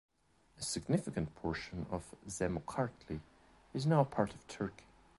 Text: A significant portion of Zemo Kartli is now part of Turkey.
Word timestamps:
A 0.57 0.63
significant 0.63 1.35
portion 1.35 1.85
of 1.91 2.15
Zemo 2.27 2.63
Kartli 2.65 3.19
is 3.71 3.85
now 3.85 4.03
part 4.03 4.33
of 4.33 4.47
Turkey. 4.47 4.85